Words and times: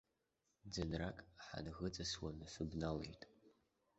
Ӡынрак 0.73 1.17
ҳанӷыҵысуаны 1.45 2.45
сыбналеит. 2.53 3.21